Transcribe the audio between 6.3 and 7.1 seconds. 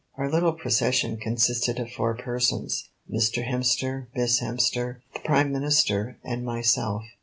myself.